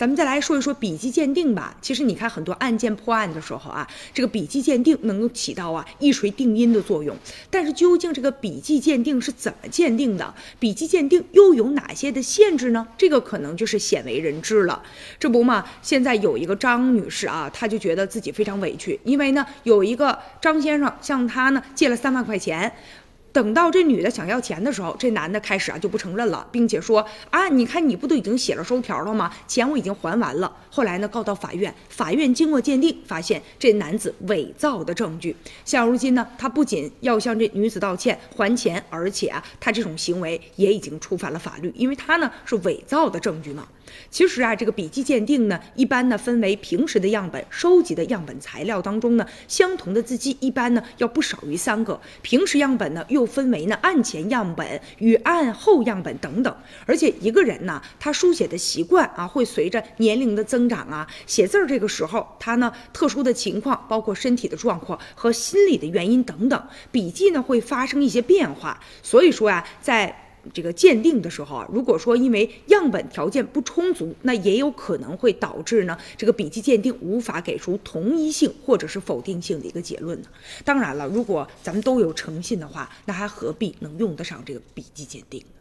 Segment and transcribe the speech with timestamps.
[0.00, 1.76] 咱们再来说一说笔迹鉴定吧。
[1.82, 7.14] 其实你看很多案件破案的时候啊，这个笔迹鉴定能够起到啊一锤定音的作用。
[7.50, 10.34] 但是究竟这个笔迹鉴定是怎么鉴定的？
[10.58, 12.88] 笔迹鉴定又有哪些的限制呢？
[12.96, 14.82] 这个可能就是鲜为人知了。
[15.18, 22.72] 这不嘛，现在有一个张女士啊，她就觉得自己非常委屈，因为呢有一个张先生向她呢借了三万块钱。
[23.32, 29.32] 等到这女的想要钱的时候，这男的开始啊就不承认了，并且说啊，你看你不都已经写了收条了吗？
[29.46, 30.52] 钱我已经还完了。
[30.70, 35.36] 后来呢告到法院，法院经过鉴定，发现这男子伪造的证据。
[35.64, 43.66] 现如今呢，他不仅要向这女子道歉还钱，而且啊，他这种行为也已经触犯了法律，因为他呢是伪造的证据嘛。
[44.10, 52.00] 其实啊，这个笔迹鉴定呢，一般呢分为平时的样本收集的样本材料当中呢，相同的字迹一般呢要不少于三个。
[52.22, 56.54] 平时样本呢又分为呢案前样本与案后样本等等。
[56.86, 68.80] 而且一个人呢，他书写的习惯啊，会随着年龄的增长啊，写字儿这个时候他呢特殊的情况，包括身体的状况和心理的原因等等，笔记呢会发生一些变化。
[69.02, 80.28] 所以说啊，在这个鉴定的时候啊，如果说因为样本条件不充足，那也有可能会导致呢这个笔迹鉴定无法给出同一性或者是否定性的一个结论呢。
[80.64, 85.59] 当然了，如果咱们都有诚信的话，那还何必能用得上这个笔迹鉴定呢？